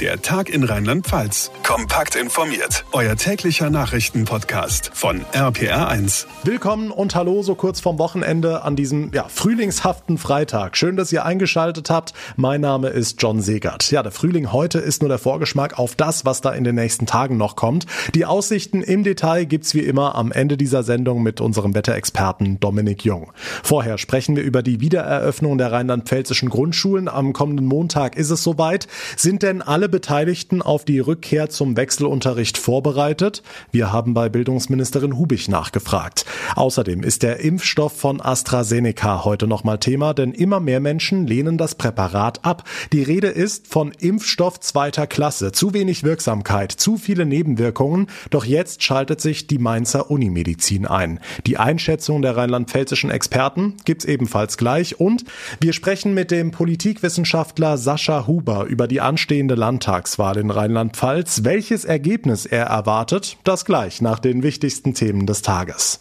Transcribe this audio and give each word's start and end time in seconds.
Der 0.00 0.20
Tag 0.20 0.48
in 0.50 0.64
Rheinland-Pfalz. 0.64 1.52
Kompakt 1.62 2.16
informiert. 2.16 2.84
Euer 2.90 3.14
täglicher 3.14 3.70
Nachrichtenpodcast 3.70 4.90
von 4.92 5.20
RPR1. 5.32 6.26
Willkommen 6.42 6.90
und 6.90 7.14
hallo 7.14 7.44
so 7.44 7.54
kurz 7.54 7.78
vorm 7.78 8.00
Wochenende 8.00 8.62
an 8.62 8.74
diesem 8.74 9.12
ja, 9.14 9.28
frühlingshaften 9.28 10.18
Freitag. 10.18 10.76
Schön, 10.76 10.96
dass 10.96 11.12
ihr 11.12 11.24
eingeschaltet 11.24 11.90
habt. 11.90 12.12
Mein 12.34 12.60
Name 12.60 12.88
ist 12.88 13.22
John 13.22 13.40
Segert. 13.40 13.88
Ja, 13.92 14.02
der 14.02 14.10
Frühling 14.10 14.52
heute 14.52 14.80
ist 14.80 15.00
nur 15.00 15.08
der 15.08 15.18
Vorgeschmack 15.18 15.78
auf 15.78 15.94
das, 15.94 16.24
was 16.24 16.40
da 16.40 16.50
in 16.50 16.64
den 16.64 16.74
nächsten 16.74 17.06
Tagen 17.06 17.36
noch 17.36 17.54
kommt. 17.54 17.86
Die 18.16 18.26
Aussichten 18.26 18.82
im 18.82 19.04
Detail 19.04 19.44
gibt's 19.44 19.74
wie 19.74 19.80
immer 19.82 20.16
am 20.16 20.32
Ende 20.32 20.56
dieser 20.56 20.82
Sendung 20.82 21.22
mit 21.22 21.40
unserem 21.40 21.72
Wetterexperten 21.76 22.58
Dominik 22.58 23.04
Jung. 23.04 23.32
Vorher 23.62 23.98
sprechen 23.98 24.34
wir 24.34 24.42
über 24.42 24.64
die 24.64 24.80
Wiedereröffnung 24.80 25.56
der 25.56 25.70
rheinland-pfälzischen 25.70 26.48
Grundschulen. 26.48 27.08
Am 27.08 27.32
kommenden 27.32 27.66
Montag 27.66 28.16
ist 28.16 28.30
es 28.30 28.42
soweit. 28.42 28.88
Sind 29.16 29.44
denn 29.44 29.62
alle 29.62 29.83
alle 29.84 29.90
Beteiligten 29.90 30.62
auf 30.62 30.86
die 30.86 30.98
Rückkehr 30.98 31.50
zum 31.50 31.76
Wechselunterricht 31.76 32.56
vorbereitet? 32.56 33.42
Wir 33.70 33.92
haben 33.92 34.14
bei 34.14 34.30
Bildungsministerin 34.30 35.18
Hubich 35.18 35.48
nachgefragt. 35.48 36.24
Außerdem 36.56 37.02
ist 37.02 37.22
der 37.22 37.40
Impfstoff 37.40 37.94
von 37.94 38.22
AstraZeneca 38.22 39.26
heute 39.26 39.46
nochmal 39.46 39.78
Thema, 39.78 40.14
denn 40.14 40.32
immer 40.32 40.58
mehr 40.58 40.80
Menschen 40.80 41.26
lehnen 41.26 41.58
das 41.58 41.74
Präparat 41.74 42.46
ab. 42.46 42.64
Die 42.94 43.02
Rede 43.02 43.26
ist 43.26 43.66
von 43.66 43.92
Impfstoff 43.92 44.58
zweiter 44.58 45.06
Klasse. 45.06 45.52
Zu 45.52 45.74
wenig 45.74 46.02
Wirksamkeit, 46.02 46.72
zu 46.72 46.96
viele 46.96 47.26
Nebenwirkungen. 47.26 48.06
Doch 48.30 48.46
jetzt 48.46 48.82
schaltet 48.82 49.20
sich 49.20 49.48
die 49.48 49.58
Mainzer 49.58 50.10
Unimedizin 50.10 50.86
ein. 50.86 51.20
Die 51.46 51.58
Einschätzung 51.58 52.22
der 52.22 52.38
rheinland-pfälzischen 52.38 53.10
Experten 53.10 53.74
gibt's 53.84 54.06
ebenfalls 54.06 54.56
gleich 54.56 54.98
und 54.98 55.26
wir 55.60 55.74
sprechen 55.74 56.14
mit 56.14 56.30
dem 56.30 56.52
Politikwissenschaftler 56.52 57.76
Sascha 57.76 58.26
Huber 58.26 58.64
über 58.64 58.88
die 58.88 59.02
anstehende 59.02 59.54
Land 59.54 59.73
Landtagswahl 59.74 60.36
in 60.36 60.50
Rheinland-Pfalz. 60.50 61.42
Welches 61.42 61.84
Ergebnis 61.84 62.46
er 62.46 62.66
erwartet, 62.66 63.38
das 63.42 63.64
gleich 63.64 64.00
nach 64.00 64.20
den 64.20 64.44
wichtigsten 64.44 64.94
Themen 64.94 65.26
des 65.26 65.42
Tages. 65.42 66.00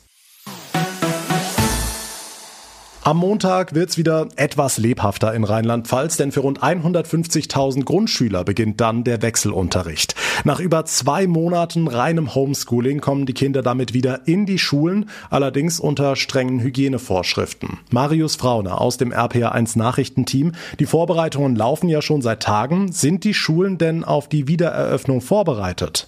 Am 3.06 3.18
Montag 3.18 3.76
wird's 3.76 3.98
wieder 3.98 4.30
etwas 4.38 4.78
lebhafter 4.78 5.34
in 5.34 5.44
Rheinland-Pfalz, 5.44 6.16
denn 6.16 6.32
für 6.32 6.40
rund 6.40 6.64
150.000 6.64 7.84
Grundschüler 7.84 8.46
beginnt 8.46 8.80
dann 8.80 9.04
der 9.04 9.22
Wechselunterricht. 9.22 10.16
Nach 10.46 10.62
über 10.62 10.86
zwei 10.86 11.28
Monaten 11.28 11.90
reinem 11.90 12.34
Homeschooling 12.34 13.02
kommen 13.02 13.26
die 13.26 13.34
Kinder 13.34 13.62
damit 13.62 13.94
wieder 13.94 14.26
in 14.26 14.46
die 14.46 14.58
Schulen, 14.58 15.10
allerdings 15.30 15.82
unter 15.82 16.16
strengen 16.16 16.62
Hygienevorschriften. 16.62 17.80
Marius 17.92 18.38
Frauner 18.38 18.80
aus 18.80 18.96
dem 18.96 19.12
RPA1 19.12 19.78
Nachrichtenteam. 19.78 20.54
Die 20.80 20.86
Vorbereitungen 20.86 21.58
laufen 21.58 21.90
ja 21.90 22.02
schon 22.02 22.22
seit 22.22 22.42
Tagen. 22.42 22.94
Sind 22.94 23.26
die 23.26 23.34
Schulen 23.34 23.78
denn 23.78 24.06
auf 24.06 24.30
die 24.30 24.48
Wiedereröffnung 24.48 25.20
vorbereitet? 25.20 26.08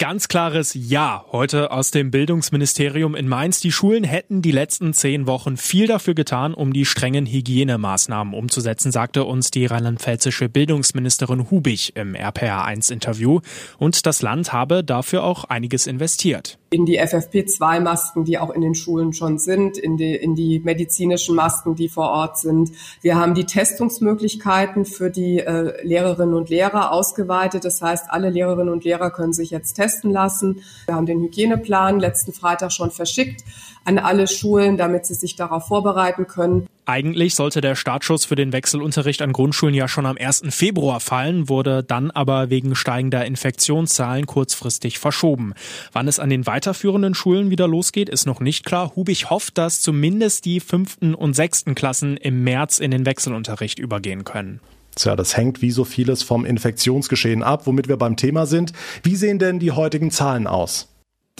Ganz 0.00 0.28
klares 0.28 0.72
Ja 0.72 1.26
heute 1.30 1.72
aus 1.72 1.90
dem 1.90 2.10
Bildungsministerium 2.10 3.14
in 3.14 3.28
Mainz. 3.28 3.60
Die 3.60 3.70
Schulen 3.70 4.02
hätten 4.02 4.40
die 4.40 4.50
letzten 4.50 4.94
zehn 4.94 5.26
Wochen 5.26 5.58
viel 5.58 5.86
dafür 5.86 6.14
getan, 6.14 6.54
um 6.54 6.72
die 6.72 6.86
strengen 6.86 7.26
Hygienemaßnahmen 7.26 8.32
umzusetzen, 8.32 8.92
sagte 8.92 9.24
uns 9.24 9.50
die 9.50 9.66
rheinland-pfälzische 9.66 10.48
Bildungsministerin 10.48 11.50
Hubich 11.50 11.96
im 11.96 12.14
RPR1-Interview. 12.14 13.40
Und 13.76 14.06
das 14.06 14.22
Land 14.22 14.54
habe 14.54 14.82
dafür 14.82 15.22
auch 15.22 15.44
einiges 15.44 15.86
investiert 15.86 16.59
in 16.72 16.86
die 16.86 17.00
FFP2-Masken, 17.00 18.24
die 18.24 18.38
auch 18.38 18.50
in 18.50 18.60
den 18.60 18.76
Schulen 18.76 19.12
schon 19.12 19.40
sind, 19.40 19.76
in 19.76 19.96
die, 19.96 20.14
in 20.14 20.36
die 20.36 20.60
medizinischen 20.60 21.34
Masken, 21.34 21.74
die 21.74 21.88
vor 21.88 22.10
Ort 22.10 22.38
sind. 22.38 22.70
Wir 23.00 23.16
haben 23.16 23.34
die 23.34 23.44
Testungsmöglichkeiten 23.44 24.84
für 24.84 25.10
die 25.10 25.40
äh, 25.40 25.84
Lehrerinnen 25.84 26.34
und 26.34 26.48
Lehrer 26.48 26.92
ausgeweitet. 26.92 27.64
Das 27.64 27.82
heißt, 27.82 28.04
alle 28.10 28.30
Lehrerinnen 28.30 28.72
und 28.72 28.84
Lehrer 28.84 29.10
können 29.10 29.32
sich 29.32 29.50
jetzt 29.50 29.74
testen 29.74 30.12
lassen. 30.12 30.62
Wir 30.86 30.94
haben 30.94 31.06
den 31.06 31.20
Hygieneplan 31.20 31.98
letzten 31.98 32.32
Freitag 32.32 32.70
schon 32.70 32.92
verschickt 32.92 33.42
an 33.84 33.98
alle 33.98 34.28
Schulen, 34.28 34.76
damit 34.76 35.06
sie 35.06 35.14
sich 35.14 35.34
darauf 35.34 35.66
vorbereiten 35.66 36.28
können. 36.28 36.68
Eigentlich 36.86 37.34
sollte 37.34 37.60
der 37.60 37.76
Startschuss 37.76 38.24
für 38.24 38.34
den 38.34 38.52
Wechselunterricht 38.52 39.22
an 39.22 39.32
Grundschulen 39.32 39.74
ja 39.74 39.86
schon 39.86 40.06
am 40.06 40.16
1. 40.18 40.42
Februar 40.50 41.00
fallen, 41.00 41.48
wurde 41.48 41.84
dann 41.84 42.10
aber 42.10 42.50
wegen 42.50 42.74
steigender 42.74 43.24
Infektionszahlen 43.24 44.26
kurzfristig 44.26 44.98
verschoben. 44.98 45.54
Wann 45.92 46.08
es 46.08 46.18
an 46.18 46.30
den 46.30 46.46
weiterführenden 46.46 47.14
Schulen 47.14 47.50
wieder 47.50 47.68
losgeht, 47.68 48.08
ist 48.08 48.26
noch 48.26 48.40
nicht 48.40 48.64
klar. 48.64 48.92
Hubich 48.96 49.30
hofft, 49.30 49.58
dass 49.58 49.80
zumindest 49.80 50.44
die 50.44 50.60
fünften 50.60 51.14
und 51.14 51.34
sechsten 51.34 51.74
Klassen 51.74 52.16
im 52.16 52.42
März 52.42 52.78
in 52.78 52.90
den 52.90 53.06
Wechselunterricht 53.06 53.78
übergehen 53.78 54.24
können. 54.24 54.60
Tja, 54.96 55.16
das 55.16 55.36
hängt 55.36 55.62
wie 55.62 55.70
so 55.70 55.84
vieles 55.84 56.22
vom 56.22 56.44
Infektionsgeschehen 56.44 57.42
ab, 57.42 57.66
womit 57.66 57.88
wir 57.88 57.96
beim 57.96 58.16
Thema 58.16 58.46
sind. 58.46 58.72
Wie 59.02 59.16
sehen 59.16 59.38
denn 59.38 59.58
die 59.58 59.70
heutigen 59.70 60.10
Zahlen 60.10 60.46
aus? 60.46 60.89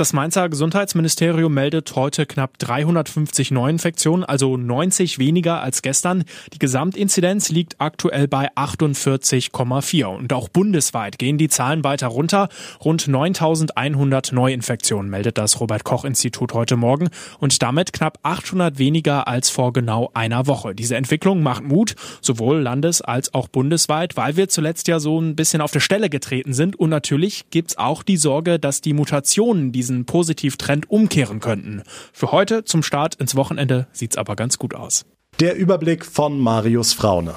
Das 0.00 0.14
Mainzer 0.14 0.48
Gesundheitsministerium 0.48 1.52
meldet 1.52 1.94
heute 1.94 2.24
knapp 2.24 2.58
350 2.58 3.50
Neuinfektionen, 3.50 4.24
also 4.24 4.56
90 4.56 5.18
weniger 5.18 5.60
als 5.60 5.82
gestern. 5.82 6.24
Die 6.54 6.58
Gesamtinzidenz 6.58 7.50
liegt 7.50 7.74
aktuell 7.82 8.26
bei 8.26 8.50
48,4. 8.54 10.06
Und 10.06 10.32
auch 10.32 10.48
bundesweit 10.48 11.18
gehen 11.18 11.36
die 11.36 11.50
Zahlen 11.50 11.84
weiter 11.84 12.06
runter. 12.06 12.48
Rund 12.82 13.08
9100 13.08 14.32
Neuinfektionen 14.32 15.10
meldet 15.10 15.36
das 15.36 15.60
Robert 15.60 15.84
Koch 15.84 16.06
Institut 16.06 16.54
heute 16.54 16.76
Morgen 16.76 17.10
und 17.38 17.60
damit 17.60 17.92
knapp 17.92 18.20
800 18.22 18.78
weniger 18.78 19.28
als 19.28 19.50
vor 19.50 19.74
genau 19.74 20.10
einer 20.14 20.46
Woche. 20.46 20.74
Diese 20.74 20.96
Entwicklung 20.96 21.42
macht 21.42 21.62
Mut, 21.62 21.94
sowohl 22.22 22.60
landes- 22.60 23.02
als 23.02 23.34
auch 23.34 23.48
bundesweit, 23.48 24.16
weil 24.16 24.38
wir 24.38 24.48
zuletzt 24.48 24.88
ja 24.88 24.98
so 24.98 25.20
ein 25.20 25.36
bisschen 25.36 25.60
auf 25.60 25.72
der 25.72 25.80
Stelle 25.80 26.08
getreten 26.08 26.54
sind. 26.54 26.74
Und 26.76 26.88
natürlich 26.88 27.50
gibt's 27.50 27.76
auch 27.76 28.02
die 28.02 28.16
Sorge, 28.16 28.58
dass 28.58 28.80
die 28.80 28.94
Mutationen 28.94 29.72
diese 29.72 29.89
diesen 29.90 30.04
Positivtrend 30.06 30.88
umkehren 30.88 31.40
könnten. 31.40 31.82
Für 32.12 32.32
heute 32.32 32.64
zum 32.64 32.82
Start 32.82 33.16
ins 33.16 33.34
Wochenende 33.34 33.88
sieht's 33.92 34.16
aber 34.16 34.36
ganz 34.36 34.58
gut 34.58 34.74
aus. 34.74 35.04
Der 35.40 35.56
Überblick 35.56 36.04
von 36.04 36.38
Marius 36.38 36.92
Fraune. 36.92 37.34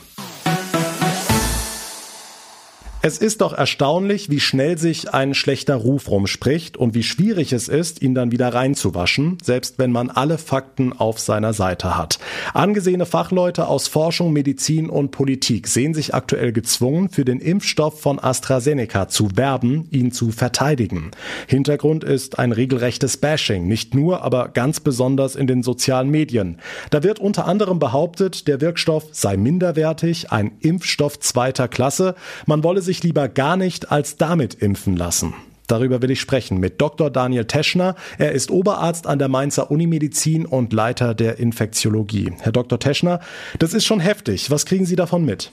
Es 3.06 3.18
ist 3.18 3.42
doch 3.42 3.52
erstaunlich, 3.52 4.30
wie 4.30 4.40
schnell 4.40 4.78
sich 4.78 5.14
ein 5.14 5.34
schlechter 5.34 5.76
Ruf 5.76 6.10
rumspricht 6.10 6.78
und 6.78 6.94
wie 6.94 7.04
schwierig 7.04 7.52
es 7.52 7.68
ist, 7.68 8.02
ihn 8.02 8.16
dann 8.16 8.32
wieder 8.32 8.54
reinzuwaschen, 8.54 9.40
selbst 9.44 9.78
wenn 9.78 9.92
man 9.92 10.10
alle 10.10 10.38
Fakten 10.38 10.94
auf 10.94 11.20
seiner 11.20 11.52
Seite 11.52 11.98
hat. 11.98 12.18
Angesehene 12.54 13.06
Fachleute 13.06 13.68
aus 13.68 13.90
Forschung, 13.90 14.32
Medizin 14.32 14.90
und 14.90 15.12
Politik 15.12 15.68
sehen 15.68 15.94
sich 15.94 16.14
aktuell 16.14 16.54
gezwungen, 16.54 17.10
für 17.10 17.26
den 17.26 17.42
Impfstoff 17.42 18.00
von 18.00 18.20
AstraZeneca 18.20 19.10
zu 19.10 19.36
werben, 19.36 19.86
ihn 19.92 20.14
zu 20.14 20.32
verteidigen. 20.32 21.12
Hintergrund 21.50 22.06
ist 22.06 22.40
ein 22.40 22.54
regelrechtes 22.54 23.18
Bashing, 23.18 23.68
nicht 23.68 23.94
nur, 23.94 24.22
aber 24.22 24.48
ganz 24.48 24.80
besonders 24.80 25.36
in 25.36 25.48
den 25.48 25.62
sozialen 25.62 26.10
Medien. 26.10 26.58
Da 26.90 27.04
wird 27.04 27.20
unter 27.20 27.48
anderem 27.48 27.80
behauptet, 27.80 28.48
der 28.48 28.62
Wirkstoff 28.62 29.08
sei 29.12 29.36
minderwertig, 29.36 30.32
ein 30.32 30.54
Impfstoff 30.62 31.20
zweiter 31.20 31.68
Klasse, 31.68 32.16
man 32.46 32.64
wolle 32.64 32.82
sich 32.82 32.93
sich 32.94 33.04
lieber 33.04 33.28
gar 33.28 33.58
nicht 33.58 33.92
als 33.92 34.18
damit 34.18 34.54
impfen 34.54 34.96
lassen. 34.96 35.34
Darüber 35.66 36.04
will 36.04 36.12
ich 36.12 36.22
sprechen 36.22 36.60
mit 36.60 36.80
Dr. 36.80 37.10
Daniel 37.10 37.46
Teschner. 37.46 37.96
Er 38.20 38.34
ist 38.34 38.52
Oberarzt 38.52 39.08
an 39.08 39.18
der 39.18 39.30
Mainzer 39.30 39.72
Unimedizin 39.72 40.46
und 40.46 40.74
Leiter 40.74 41.16
der 41.16 41.40
Infektiologie. 41.40 42.34
Herr 42.42 42.52
Dr. 42.52 42.80
Teschner, 42.80 43.20
das 43.58 43.74
ist 43.74 43.86
schon 43.86 44.00
heftig. 44.00 44.52
Was 44.52 44.68
kriegen 44.68 44.86
Sie 44.86 44.96
davon 44.96 45.26
mit? 45.26 45.52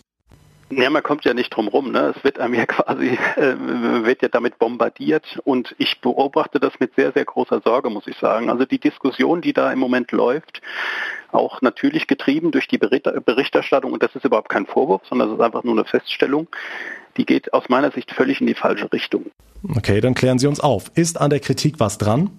Ja, 0.72 0.88
man 0.88 1.02
kommt 1.02 1.24
ja 1.24 1.34
nicht 1.34 1.50
drum 1.50 1.68
rum. 1.68 1.90
Ne? 1.90 2.14
Es 2.16 2.24
wird 2.24 2.38
einem 2.38 2.54
ja 2.54 2.66
quasi, 2.66 3.18
äh, 3.36 3.54
wird 4.04 4.22
ja 4.22 4.28
damit 4.28 4.58
bombardiert 4.58 5.40
und 5.44 5.74
ich 5.78 6.00
beobachte 6.00 6.60
das 6.60 6.72
mit 6.78 6.94
sehr, 6.94 7.12
sehr 7.12 7.24
großer 7.24 7.60
Sorge, 7.64 7.90
muss 7.90 8.06
ich 8.06 8.16
sagen. 8.18 8.50
Also 8.50 8.64
die 8.64 8.78
Diskussion, 8.78 9.40
die 9.40 9.52
da 9.52 9.72
im 9.72 9.78
Moment 9.78 10.12
läuft, 10.12 10.62
auch 11.32 11.60
natürlich 11.62 12.06
getrieben 12.06 12.50
durch 12.50 12.68
die 12.68 12.78
Berichterstattung 12.78 13.92
und 13.92 14.02
das 14.02 14.14
ist 14.14 14.24
überhaupt 14.24 14.48
kein 14.48 14.66
Vorwurf, 14.66 15.02
sondern 15.08 15.28
das 15.28 15.38
ist 15.38 15.44
einfach 15.44 15.64
nur 15.64 15.74
eine 15.74 15.84
Feststellung, 15.84 16.48
die 17.16 17.26
geht 17.26 17.52
aus 17.52 17.68
meiner 17.68 17.90
Sicht 17.90 18.10
völlig 18.12 18.40
in 18.40 18.46
die 18.46 18.54
falsche 18.54 18.92
Richtung. 18.92 19.26
Okay, 19.76 20.00
dann 20.00 20.14
klären 20.14 20.38
Sie 20.38 20.46
uns 20.46 20.60
auf. 20.60 20.90
Ist 20.94 21.20
an 21.20 21.30
der 21.30 21.40
Kritik 21.40 21.74
was 21.78 21.98
dran? 21.98 22.38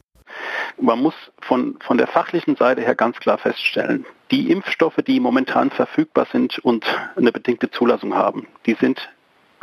Man 0.79 0.99
muss 0.99 1.13
von, 1.41 1.77
von 1.81 1.97
der 1.97 2.07
fachlichen 2.07 2.55
Seite 2.55 2.81
her 2.81 2.95
ganz 2.95 3.17
klar 3.17 3.37
feststellen, 3.37 4.05
die 4.31 4.49
Impfstoffe, 4.49 4.97
die 5.05 5.19
momentan 5.19 5.69
verfügbar 5.69 6.25
sind 6.31 6.59
und 6.59 6.85
eine 7.15 7.31
bedingte 7.31 7.69
Zulassung 7.69 8.15
haben, 8.15 8.47
die 8.65 8.75
sind 8.75 9.09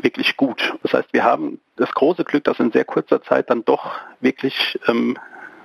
wirklich 0.01 0.37
gut. 0.37 0.75
Das 0.83 0.93
heißt, 0.93 1.13
wir 1.13 1.25
haben 1.25 1.61
das 1.77 1.91
große 1.93 2.25
Glück, 2.25 2.45
dass 2.45 2.61
in 2.61 2.71
sehr 2.71 2.85
kurzer 2.85 3.23
Zeit 3.23 3.51
dann 3.51 3.65
doch 3.65 3.93
wirklich 4.21 4.79
ähm, 4.87 5.19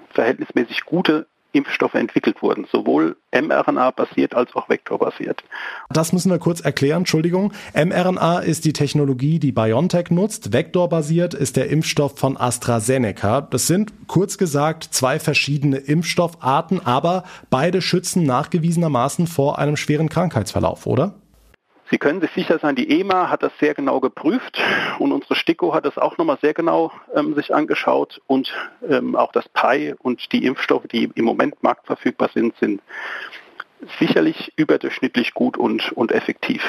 verhältnismäßig 0.09 0.85
gute 0.85 1.27
Impfstoffe 1.53 1.93
entwickelt 1.93 2.41
wurden, 2.41 2.65
sowohl 2.71 3.15
mRNA-basiert 3.31 4.35
als 4.35 4.53
auch 4.55 4.69
vektorbasiert. 4.69 5.43
Das 5.89 6.11
müssen 6.11 6.31
wir 6.31 6.39
kurz 6.39 6.59
erklären, 6.59 6.99
Entschuldigung. 6.99 7.53
mRNA 7.73 8.39
ist 8.39 8.65
die 8.65 8.73
Technologie, 8.73 9.39
die 9.39 9.51
BioNTech 9.51 10.09
nutzt. 10.09 10.51
Vektorbasiert 10.51 11.33
ist 11.33 11.55
der 11.55 11.69
Impfstoff 11.69 12.17
von 12.17 12.37
AstraZeneca. 12.37 13.41
Das 13.41 13.67
sind 13.67 13.93
kurz 14.07 14.37
gesagt 14.37 14.83
zwei 14.91 15.19
verschiedene 15.19 15.77
Impfstoffarten, 15.77 16.85
aber 16.85 17.23
beide 17.49 17.81
schützen 17.81 18.23
nachgewiesenermaßen 18.23 19.27
vor 19.27 19.59
einem 19.59 19.77
schweren 19.77 20.09
Krankheitsverlauf, 20.09 20.87
oder? 20.87 21.15
Sie 21.91 21.97
können 21.97 22.21
sich 22.21 22.31
sicher 22.31 22.59
sein, 22.59 22.75
die 22.75 22.99
EMA 22.99 23.29
hat 23.29 23.43
das 23.43 23.51
sehr 23.59 23.73
genau 23.73 23.99
geprüft 23.99 24.59
und 24.99 25.11
unsere 25.11 25.35
STIKO 25.35 25.73
hat 25.73 25.85
das 25.85 25.97
auch 25.97 26.17
nochmal 26.17 26.37
sehr 26.41 26.53
genau 26.53 26.91
ähm, 27.13 27.35
sich 27.35 27.53
angeschaut 27.53 28.21
und 28.27 28.53
ähm, 28.89 29.15
auch 29.15 29.31
das 29.31 29.47
PI 29.49 29.93
und 29.99 30.31
die 30.31 30.45
Impfstoffe, 30.45 30.87
die 30.87 31.11
im 31.15 31.25
Moment 31.25 31.61
marktverfügbar 31.61 32.29
sind, 32.33 32.55
sind 32.59 32.81
sicherlich 33.99 34.53
überdurchschnittlich 34.55 35.33
gut 35.33 35.57
und, 35.57 35.91
und 35.91 36.11
effektiv. 36.11 36.63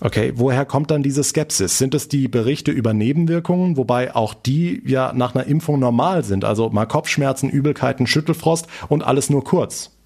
Okay, 0.00 0.32
woher 0.36 0.66
kommt 0.66 0.90
dann 0.90 1.02
diese 1.02 1.24
Skepsis? 1.24 1.78
Sind 1.78 1.94
es 1.94 2.08
die 2.08 2.28
Berichte 2.28 2.70
über 2.70 2.92
Nebenwirkungen, 2.92 3.78
wobei 3.78 4.14
auch 4.14 4.34
die 4.34 4.82
ja 4.84 5.12
nach 5.14 5.34
einer 5.34 5.46
Impfung 5.46 5.78
normal 5.78 6.22
sind? 6.22 6.44
Also 6.44 6.68
mal 6.68 6.84
Kopfschmerzen, 6.86 7.48
Übelkeiten, 7.48 8.06
Schüttelfrost 8.06 8.66
und 8.88 9.02
alles 9.02 9.30
nur 9.30 9.42
kurz? 9.42 9.96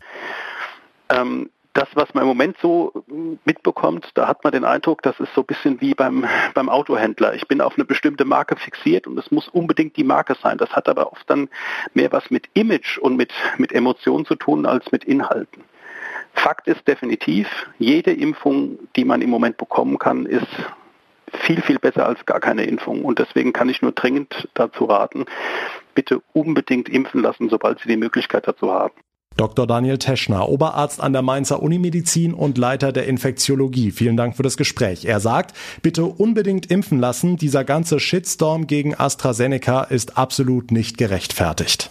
Ähm, 1.09 1.51
das, 1.73 1.89
was 1.95 2.13
man 2.15 2.23
im 2.23 2.29
Moment 2.29 2.57
so 2.61 3.05
mitbekommt, 3.45 4.11
da 4.15 4.27
hat 4.27 4.43
man 4.43 4.53
den 4.53 4.65
Eindruck, 4.65 5.03
das 5.03 5.19
ist 5.21 5.33
so 5.35 5.43
ein 5.43 5.47
bisschen 5.47 5.81
wie 5.81 5.95
beim, 5.95 6.27
beim 6.55 6.69
Autohändler. 6.69 7.35
Ich 7.35 7.47
bin 7.47 7.61
auf 7.61 7.75
eine 7.77 7.85
bestimmte 7.85 8.25
Marke 8.25 8.57
fixiert 8.57 9.07
und 9.07 9.19
es 9.19 9.31
muss 9.31 9.49
unbedingt 9.49 9.97
die 9.97 10.05
Marke 10.05 10.37
sein. 10.43 10.59
Das 10.59 10.71
hat 10.71 10.89
aber 10.89 11.13
oft 11.13 11.29
dann 11.29 11.49
mehr 11.95 12.11
was 12.13 12.31
mit 12.31 12.49
Image 12.55 12.99
und 12.99 13.17
mit, 13.17 13.33
mit 13.59 13.73
Emotionen 13.73 14.27
zu 14.27 14.35
tun 14.35 14.67
als 14.67 14.91
mit 14.91 15.05
Inhalten. 15.05 15.65
Fakt 16.33 16.69
ist 16.69 16.87
definitiv, 16.87 17.49
jede 17.79 18.13
Impfung, 18.13 18.79
die 18.97 19.05
man 19.05 19.21
im 19.21 19.31
Moment 19.31 19.57
bekommen 19.57 19.99
kann, 19.99 20.27
ist 20.27 20.47
viel, 21.33 21.61
viel 21.63 21.79
besser 21.79 22.07
als 22.07 22.25
gar 22.27 22.41
keine 22.41 22.65
Impfung. 22.65 23.05
Und 23.05 23.19
deswegen 23.19 23.53
kann 23.53 23.69
ich 23.69 23.83
nur 23.83 23.93
dringend 23.93 24.49
dazu 24.55 24.85
raten, 24.87 25.27
bitte 25.95 26.23
unbedingt 26.33 26.89
impfen 26.89 27.23
lassen, 27.23 27.49
sobald 27.49 27.81
Sie 27.81 27.89
die 27.89 27.97
Möglichkeit 27.97 28.49
dazu 28.49 28.73
haben. 28.73 28.95
Dr. 29.41 29.67
Daniel 29.67 29.97
Teschner, 29.97 30.51
Oberarzt 30.51 31.01
an 31.01 31.15
der 31.15 31.23
Mainzer 31.23 31.63
Unimedizin 31.63 32.35
und 32.35 32.59
Leiter 32.59 32.93
der 32.93 33.07
Infektiologie. 33.07 33.91
Vielen 33.91 34.19
Dank 34.19 34.37
für 34.37 34.43
das 34.43 34.59
Gespräch. 34.59 35.07
Er 35.07 35.19
sagt, 35.19 35.57
bitte 35.81 36.05
unbedingt 36.05 36.71
impfen 36.71 37.01
lassen. 37.01 37.39
Dieser 37.39 37.65
ganze 37.65 38.01
Shitstorm 38.01 38.67
gegen 38.67 38.95
AstraZeneca 38.95 39.85
ist 39.85 40.19
absolut 40.19 40.73
nicht 40.73 40.99
gerechtfertigt. 40.99 41.91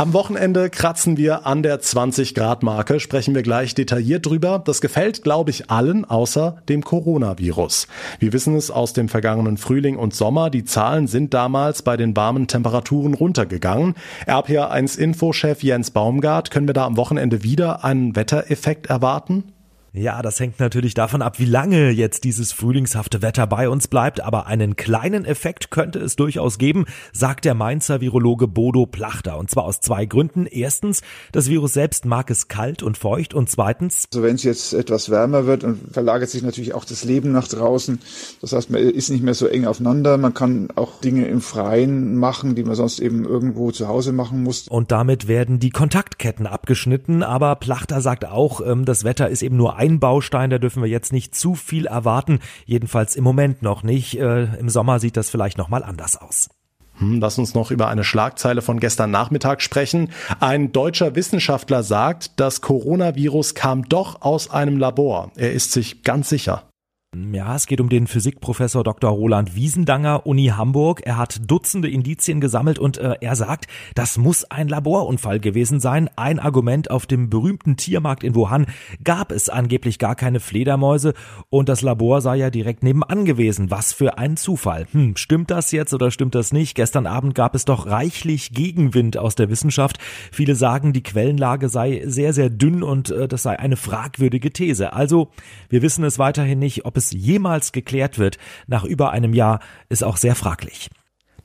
Am 0.00 0.14
Wochenende 0.14 0.70
kratzen 0.70 1.18
wir 1.18 1.46
an 1.46 1.62
der 1.62 1.78
20 1.78 2.34
Grad 2.34 2.62
Marke, 2.62 3.00
sprechen 3.00 3.34
wir 3.34 3.42
gleich 3.42 3.74
detailliert 3.74 4.24
drüber. 4.24 4.58
Das 4.64 4.80
gefällt, 4.80 5.22
glaube 5.22 5.50
ich, 5.50 5.70
allen 5.70 6.06
außer 6.06 6.56
dem 6.70 6.82
Coronavirus. 6.82 7.86
Wir 8.18 8.32
wissen 8.32 8.56
es 8.56 8.70
aus 8.70 8.94
dem 8.94 9.10
vergangenen 9.10 9.58
Frühling 9.58 9.98
und 9.98 10.14
Sommer. 10.14 10.48
Die 10.48 10.64
Zahlen 10.64 11.06
sind 11.06 11.34
damals 11.34 11.82
bei 11.82 11.98
den 11.98 12.16
warmen 12.16 12.46
Temperaturen 12.46 13.12
runtergegangen. 13.12 13.94
RPA1 14.26 14.98
Infochef 14.98 15.62
Jens 15.62 15.90
Baumgart, 15.90 16.50
können 16.50 16.66
wir 16.66 16.72
da 16.72 16.86
am 16.86 16.96
Wochenende 16.96 17.42
wieder 17.42 17.84
einen 17.84 18.16
Wettereffekt 18.16 18.86
erwarten? 18.86 19.52
Ja, 19.92 20.22
das 20.22 20.38
hängt 20.38 20.60
natürlich 20.60 20.94
davon 20.94 21.20
ab, 21.20 21.40
wie 21.40 21.46
lange 21.46 21.90
jetzt 21.90 22.22
dieses 22.22 22.52
frühlingshafte 22.52 23.22
Wetter 23.22 23.48
bei 23.48 23.68
uns 23.68 23.88
bleibt, 23.88 24.20
aber 24.20 24.46
einen 24.46 24.76
kleinen 24.76 25.24
Effekt 25.24 25.72
könnte 25.72 25.98
es 25.98 26.14
durchaus 26.14 26.58
geben, 26.58 26.84
sagt 27.12 27.44
der 27.44 27.54
Mainzer 27.54 28.00
Virologe 28.00 28.46
Bodo 28.46 28.86
Plachter. 28.86 29.36
Und 29.36 29.50
zwar 29.50 29.64
aus 29.64 29.80
zwei 29.80 30.06
Gründen. 30.06 30.46
Erstens, 30.46 31.02
das 31.32 31.48
Virus 31.48 31.72
selbst 31.72 32.04
mag 32.04 32.30
es 32.30 32.46
kalt 32.46 32.84
und 32.84 32.98
feucht 32.98 33.34
und 33.34 33.50
zweitens. 33.50 34.04
Also 34.12 34.22
wenn 34.22 34.36
es 34.36 34.44
jetzt 34.44 34.74
etwas 34.74 35.10
wärmer 35.10 35.46
wird 35.46 35.64
und 35.64 35.80
verlagert 35.92 36.30
sich 36.30 36.44
natürlich 36.44 36.72
auch 36.72 36.84
das 36.84 37.02
Leben 37.02 37.32
nach 37.32 37.48
draußen. 37.48 37.98
Das 38.40 38.52
heißt, 38.52 38.70
man 38.70 38.80
ist 38.80 39.10
nicht 39.10 39.24
mehr 39.24 39.34
so 39.34 39.48
eng 39.48 39.64
aufeinander. 39.64 40.18
Man 40.18 40.34
kann 40.34 40.68
auch 40.76 41.00
Dinge 41.00 41.26
im 41.26 41.40
Freien 41.40 42.14
machen, 42.14 42.54
die 42.54 42.62
man 42.62 42.76
sonst 42.76 43.00
eben 43.00 43.24
irgendwo 43.24 43.72
zu 43.72 43.88
Hause 43.88 44.12
machen 44.12 44.44
muss. 44.44 44.68
Und 44.68 44.92
damit 44.92 45.26
werden 45.26 45.58
die 45.58 45.70
Kontaktketten 45.70 46.46
abgeschnitten. 46.46 47.24
Aber 47.24 47.56
Plachter 47.56 48.00
sagt 48.00 48.24
auch, 48.24 48.60
ähm, 48.64 48.84
das 48.84 49.02
Wetter 49.02 49.28
ist 49.28 49.42
eben 49.42 49.56
nur 49.56 49.79
ein 49.80 49.98
Baustein, 49.98 50.50
da 50.50 50.58
dürfen 50.58 50.82
wir 50.82 50.90
jetzt 50.90 51.12
nicht 51.12 51.34
zu 51.34 51.54
viel 51.54 51.86
erwarten, 51.86 52.40
jedenfalls 52.66 53.16
im 53.16 53.24
Moment 53.24 53.62
noch 53.62 53.82
nicht. 53.82 54.18
Äh, 54.18 54.44
Im 54.58 54.68
Sommer 54.68 55.00
sieht 55.00 55.16
das 55.16 55.30
vielleicht 55.30 55.56
noch 55.56 55.70
mal 55.70 55.82
anders 55.82 56.20
aus. 56.20 56.50
Hm, 56.98 57.18
lass 57.18 57.38
uns 57.38 57.54
noch 57.54 57.70
über 57.70 57.88
eine 57.88 58.04
Schlagzeile 58.04 58.60
von 58.60 58.78
gestern 58.78 59.10
Nachmittag 59.10 59.62
sprechen. 59.62 60.10
Ein 60.38 60.70
deutscher 60.72 61.14
Wissenschaftler 61.14 61.82
sagt, 61.82 62.38
das 62.38 62.60
Coronavirus 62.60 63.54
kam 63.54 63.88
doch 63.88 64.20
aus 64.20 64.50
einem 64.50 64.76
Labor. 64.76 65.32
Er 65.36 65.52
ist 65.52 65.72
sich 65.72 66.02
ganz 66.02 66.28
sicher. 66.28 66.69
Ja, 67.12 67.56
es 67.56 67.66
geht 67.66 67.80
um 67.80 67.88
den 67.88 68.06
Physikprofessor 68.06 68.84
Dr. 68.84 69.10
Roland 69.10 69.56
Wiesendanger, 69.56 70.26
Uni 70.26 70.52
Hamburg. 70.56 71.00
Er 71.04 71.16
hat 71.16 71.40
Dutzende 71.50 71.90
Indizien 71.90 72.40
gesammelt 72.40 72.78
und 72.78 72.98
äh, 72.98 73.16
er 73.20 73.34
sagt, 73.34 73.66
das 73.96 74.16
muss 74.16 74.44
ein 74.44 74.68
Laborunfall 74.68 75.40
gewesen 75.40 75.80
sein. 75.80 76.08
Ein 76.14 76.38
Argument 76.38 76.88
auf 76.88 77.06
dem 77.06 77.28
berühmten 77.28 77.76
Tiermarkt 77.76 78.22
in 78.22 78.36
Wuhan 78.36 78.66
gab 79.02 79.32
es 79.32 79.48
angeblich 79.48 79.98
gar 79.98 80.14
keine 80.14 80.38
Fledermäuse 80.38 81.14
und 81.48 81.68
das 81.68 81.82
Labor 81.82 82.20
sei 82.20 82.36
ja 82.36 82.48
direkt 82.48 82.84
nebenan 82.84 83.24
gewesen. 83.24 83.72
Was 83.72 83.92
für 83.92 84.16
ein 84.16 84.36
Zufall. 84.36 84.86
Hm, 84.92 85.16
stimmt 85.16 85.50
das 85.50 85.72
jetzt 85.72 85.92
oder 85.92 86.12
stimmt 86.12 86.36
das 86.36 86.52
nicht? 86.52 86.76
Gestern 86.76 87.08
Abend 87.08 87.34
gab 87.34 87.56
es 87.56 87.64
doch 87.64 87.88
reichlich 87.88 88.52
Gegenwind 88.52 89.16
aus 89.16 89.34
der 89.34 89.50
Wissenschaft. 89.50 89.98
Viele 90.30 90.54
sagen, 90.54 90.92
die 90.92 91.02
Quellenlage 91.02 91.70
sei 91.70 92.04
sehr, 92.06 92.32
sehr 92.32 92.50
dünn 92.50 92.84
und 92.84 93.10
äh, 93.10 93.26
das 93.26 93.42
sei 93.42 93.58
eine 93.58 93.76
fragwürdige 93.76 94.52
These. 94.52 94.92
Also, 94.92 95.32
wir 95.68 95.82
wissen 95.82 96.04
es 96.04 96.20
weiterhin 96.20 96.60
nicht, 96.60 96.84
ob 96.84 96.99
es 97.00 97.12
jemals 97.12 97.72
geklärt 97.72 98.18
wird, 98.18 98.38
nach 98.66 98.84
über 98.84 99.10
einem 99.10 99.34
Jahr, 99.34 99.60
ist 99.88 100.04
auch 100.04 100.18
sehr 100.18 100.34
fraglich. 100.34 100.90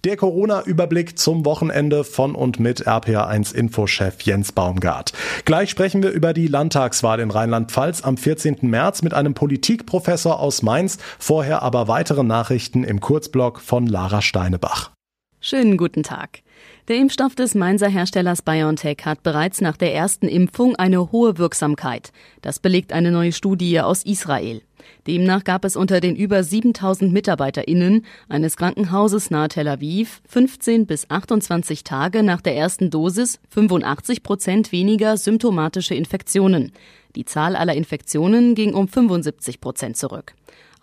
Der 0.04 0.18
Corona-Überblick 0.18 1.18
zum 1.18 1.46
Wochenende 1.46 2.04
von 2.04 2.36
und 2.36 2.60
mit 2.60 2.88
RPA1 2.88 3.56
Infochef 3.56 4.22
Jens 4.22 4.52
Baumgart. 4.52 5.14
Gleich 5.46 5.72
sprechen 5.72 6.04
wir 6.04 6.12
über 6.12 6.34
die 6.34 6.46
Landtagswahl 6.46 7.20
in 7.20 7.32
Rheinland-Pfalz 7.32 8.04
am 8.04 8.16
14. 8.16 8.58
März 8.62 9.02
mit 9.02 9.16
einem 9.16 9.34
Politikprofessor 9.34 10.40
aus 10.40 10.62
Mainz. 10.62 11.00
Vorher 11.18 11.64
aber 11.64 11.88
weitere 11.88 12.24
Nachrichten 12.24 12.84
im 12.84 13.00
Kurzblock 13.00 13.60
von 13.60 13.88
Lara 13.88 14.22
Steinebach. 14.22 14.92
Schönen 15.42 15.76
guten 15.76 16.04
Tag. 16.04 16.44
Der 16.88 16.98
Impfstoff 16.98 17.34
des 17.34 17.56
Mainzer 17.56 17.90
Herstellers 17.90 18.44
BioNTech 18.44 18.98
hat 19.06 19.24
bereits 19.24 19.60
nach 19.60 19.76
der 19.76 19.96
ersten 19.96 20.28
Impfung 20.28 20.76
eine 20.76 21.12
hohe 21.12 21.40
Wirksamkeit. 21.40 22.12
Das 22.44 22.60
belegt 22.60 22.94
eine 22.94 23.10
neue 23.10 23.32
Studie 23.32 23.80
aus 23.80 24.04
Israel. 24.06 24.62
Demnach 25.08 25.44
gab 25.44 25.66
es 25.66 25.76
unter 25.76 26.00
den 26.00 26.16
über 26.16 26.44
7000 26.44 27.12
MitarbeiterInnen 27.12 28.06
eines 28.30 28.56
Krankenhauses 28.56 29.32
nahe 29.32 29.48
Tel 29.48 29.68
Aviv 29.68 30.22
15 30.28 30.86
bis 30.86 31.10
28 31.10 31.84
Tage 31.84 32.22
nach 32.22 32.42
der 32.42 32.56
ersten 32.56 32.92
Dosis 32.92 33.40
85 33.50 34.22
Prozent 34.22 34.72
weniger 34.72 35.18
symptomatische 35.18 35.96
Infektionen. 35.96 36.72
Die 37.16 37.26
Zahl 37.26 37.56
aller 37.56 37.74
Infektionen 37.74 38.54
ging 38.54 38.76
um 38.76 38.88
75 38.88 39.60
Prozent 39.60 39.98
zurück. 39.98 40.36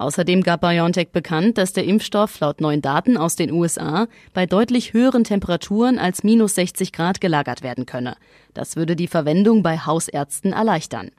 Außerdem 0.02 0.42
gab 0.42 0.62
BioNTech 0.62 1.10
bekannt, 1.12 1.58
dass 1.58 1.72
der 1.74 1.84
Impfstoff 1.84 2.40
laut 2.40 2.60
neuen 2.60 2.82
Daten 2.82 3.16
aus 3.16 3.36
den 3.36 3.52
USA 3.52 4.08
bei 4.34 4.46
deutlich 4.46 4.92
höheren 4.92 5.22
Temperaturen 5.22 6.00
als 6.00 6.24
minus 6.24 6.56
60 6.56 6.92
Grad 6.92 7.20
gelagert 7.20 7.62
werden 7.62 7.86
könne. 7.86 8.16
Das 8.52 8.74
würde 8.74 8.96
die 8.96 9.06
Verwendung 9.06 9.62
bei 9.62 9.78
Hausärzten 9.78 10.52
erleichtern. 10.52 11.12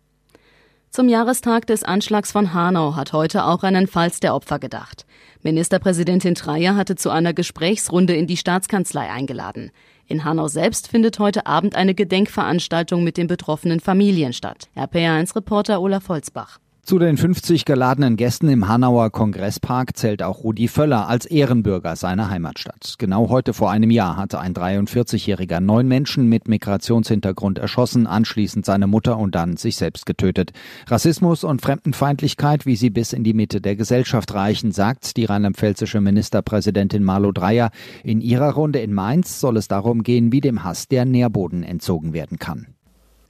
Zum 0.89 1.07
Jahrestag 1.07 1.65
des 1.65 1.83
Anschlags 1.83 2.33
von 2.33 2.53
Hanau 2.53 2.97
hat 2.97 3.13
heute 3.13 3.45
auch 3.45 3.63
an 3.63 3.73
den 3.73 3.87
Falls 3.87 4.19
der 4.19 4.35
Opfer 4.35 4.59
gedacht. 4.59 5.05
Ministerpräsidentin 5.43 6.35
Treyer 6.35 6.75
hatte 6.75 6.97
zu 6.97 7.09
einer 7.09 7.33
Gesprächsrunde 7.33 8.13
in 8.13 8.27
die 8.27 8.37
Staatskanzlei 8.37 9.09
eingeladen. 9.09 9.71
In 10.07 10.25
Hanau 10.25 10.49
selbst 10.49 10.89
findet 10.89 11.19
heute 11.19 11.45
Abend 11.47 11.77
eine 11.77 11.95
Gedenkveranstaltung 11.95 13.01
mit 13.01 13.15
den 13.15 13.27
betroffenen 13.27 13.79
Familien 13.79 14.33
statt. 14.33 14.67
RPA1-Reporter 14.75 15.81
Olaf 15.81 16.09
Holzbach. 16.09 16.59
Zu 16.85 16.99
den 16.99 17.15
50 17.15 17.63
geladenen 17.63 18.17
Gästen 18.17 18.49
im 18.49 18.67
Hanauer 18.67 19.09
Kongresspark 19.09 19.95
zählt 19.95 20.21
auch 20.21 20.43
Rudi 20.43 20.67
Völler 20.67 21.07
als 21.07 21.25
Ehrenbürger 21.25 21.95
seiner 21.95 22.29
Heimatstadt. 22.29 22.95
Genau 22.97 23.29
heute 23.29 23.53
vor 23.53 23.71
einem 23.71 23.89
Jahr 23.89 24.17
hatte 24.17 24.41
ein 24.41 24.53
43-Jähriger 24.53 25.61
neun 25.61 25.87
Menschen 25.87 26.27
mit 26.27 26.49
Migrationshintergrund 26.49 27.57
erschossen, 27.57 28.05
anschließend 28.05 28.65
seine 28.65 28.87
Mutter 28.87 29.17
und 29.17 29.33
dann 29.33 29.55
sich 29.55 29.77
selbst 29.77 30.05
getötet. 30.05 30.51
Rassismus 30.87 31.45
und 31.45 31.61
Fremdenfeindlichkeit, 31.61 32.65
wie 32.65 32.75
sie 32.75 32.89
bis 32.89 33.13
in 33.13 33.23
die 33.23 33.33
Mitte 33.33 33.61
der 33.61 33.77
Gesellschaft 33.77 34.33
reichen, 34.33 34.73
sagt 34.73 35.15
die 35.15 35.23
rheinland-pfälzische 35.23 36.01
Ministerpräsidentin 36.01 37.05
Marlo 37.05 37.31
Dreyer. 37.31 37.71
In 38.03 38.19
ihrer 38.19 38.55
Runde 38.55 38.79
in 38.79 38.93
Mainz 38.93 39.39
soll 39.39 39.55
es 39.55 39.69
darum 39.69 40.03
gehen, 40.03 40.33
wie 40.33 40.41
dem 40.41 40.65
Hass 40.65 40.89
der 40.89 41.05
Nährboden 41.05 41.63
entzogen 41.63 42.11
werden 42.11 42.39
kann. 42.39 42.72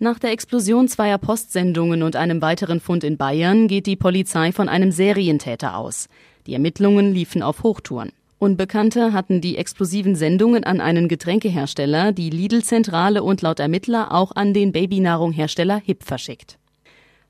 Nach 0.03 0.19
der 0.19 0.31
Explosion 0.31 0.89
zweier 0.89 1.17
Postsendungen 1.17 2.03
und 2.03 2.17
einem 2.17 2.41
weiteren 2.41 2.81
Fund 2.81 3.05
in 3.05 3.15
Bayern 3.15 3.69
geht 3.69 3.85
die 3.85 3.95
Polizei 3.95 4.51
von 4.51 4.67
einem 4.67 4.91
Serientäter 4.91 5.77
aus. 5.77 6.09
Die 6.45 6.51
Ermittlungen 6.51 7.13
liefen 7.13 7.41
auf 7.41 7.63
Hochtouren. 7.63 8.11
Unbekannte 8.37 9.13
hatten 9.13 9.39
die 9.39 9.55
explosiven 9.55 10.17
Sendungen 10.17 10.65
an 10.65 10.81
einen 10.81 11.07
Getränkehersteller, 11.07 12.11
die 12.11 12.31
Lidl-Zentrale 12.31 13.23
und 13.23 13.41
laut 13.41 13.61
Ermittler 13.61 14.11
auch 14.11 14.33
an 14.35 14.53
den 14.53 14.73
Babynahrunghersteller 14.73 15.81
HIP 15.85 16.03
verschickt. 16.03 16.59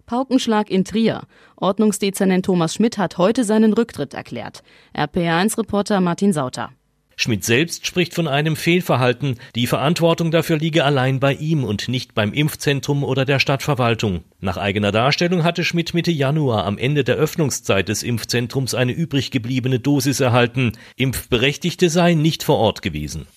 Paukenschlag 0.08 0.72
in 0.72 0.84
Trier. 0.84 1.28
Ordnungsdezernent 1.56 2.44
Thomas 2.44 2.74
Schmidt 2.74 2.98
hat 2.98 3.20
heute 3.20 3.44
seinen 3.44 3.74
Rücktritt 3.74 4.16
erklärt. 4.16 4.64
RPR1-Reporter 4.96 6.02
Martin 6.02 6.34
Sauter. 6.34 6.72
Schmidt 7.16 7.44
selbst 7.44 7.86
spricht 7.86 8.14
von 8.14 8.28
einem 8.28 8.56
Fehlverhalten. 8.56 9.40
Die 9.56 9.68
Verantwortung 9.68 10.32
dafür 10.32 10.58
liege 10.58 10.84
allein 10.84 11.20
bei 11.20 11.34
ihm 11.34 11.64
und 11.64 11.88
nicht 11.88 12.14
beim 12.14 12.34
Impfzentrum 12.34 13.04
oder 13.04 13.26
der 13.26 13.40
Stadtverwaltung. 13.40 14.24
Nach 14.40 14.58
eigener 14.58 14.92
Darstellung 14.92 15.44
hatte 15.44 15.64
Schmidt 15.64 15.94
Mitte 15.94 16.12
Januar 16.12 16.66
am 16.66 16.78
Ende 16.78 17.04
der 17.04 17.16
Öffnungszeit 17.16 17.90
des 17.90 18.04
Impfzentrums 18.04 18.74
eine 18.74 18.92
übrig 18.92 19.32
gebliebene 19.32 19.80
Dosis 19.80 20.20
erhalten. 20.20 20.74
Impfberechtigte 20.96 21.90
seien 21.90 22.22
nicht 22.22 22.44
vor 22.44 22.58
Ort 22.58 22.82
gewesen. 22.82 23.28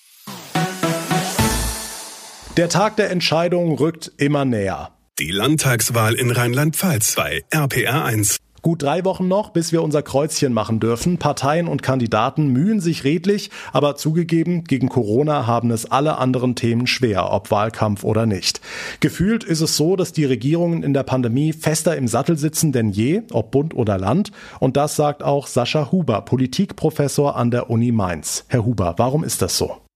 Der 2.57 2.69
Tag 2.69 2.95
der 2.95 3.11
Entscheidung 3.11 3.77
rückt 3.77 4.11
immer 4.17 4.43
näher. 4.43 4.91
Die 5.19 5.31
Landtagswahl 5.31 6.15
in 6.15 6.31
Rheinland-Pfalz 6.31 7.15
bei 7.15 7.43
RPR1. 7.51 8.37
Gut 8.61 8.81
drei 8.81 9.05
Wochen 9.05 9.27
noch, 9.27 9.51
bis 9.51 9.71
wir 9.71 9.83
unser 9.83 10.01
Kreuzchen 10.01 10.53
machen 10.53 10.79
dürfen. 10.79 11.17
Parteien 11.17 11.67
und 11.67 11.83
Kandidaten 11.83 12.47
mühen 12.47 12.79
sich 12.79 13.03
redlich, 13.03 13.51
aber 13.71 13.95
zugegeben, 13.95 14.63
gegen 14.63 14.89
Corona 14.89 15.47
haben 15.47 15.71
es 15.71 15.89
alle 15.89 16.17
anderen 16.17 16.55
Themen 16.55 16.87
schwer, 16.87 17.31
ob 17.31 17.51
Wahlkampf 17.51 18.03
oder 18.03 18.25
nicht. 18.25 18.61
Gefühlt 18.99 19.43
ist 19.43 19.61
es 19.61 19.77
so, 19.77 19.95
dass 19.95 20.11
die 20.11 20.25
Regierungen 20.25 20.83
in 20.83 20.93
der 20.93 21.03
Pandemie 21.03 21.53
fester 21.53 21.95
im 21.95 22.07
Sattel 22.07 22.37
sitzen 22.37 22.71
denn 22.71 22.89
je, 22.89 23.21
ob 23.31 23.51
Bund 23.51 23.73
oder 23.73 23.97
Land. 23.97 24.31
Und 24.59 24.77
das 24.77 24.95
sagt 24.95 25.23
auch 25.23 25.47
Sascha 25.47 25.91
Huber, 25.91 26.21
Politikprofessor 26.21 27.35
an 27.35 27.51
der 27.51 27.69
Uni 27.69 27.91
Mainz. 27.91 28.45
Herr 28.47 28.65
Huber, 28.65 28.95
warum 28.97 29.23
ist 29.23 29.41
das 29.41 29.57
so? 29.57 29.86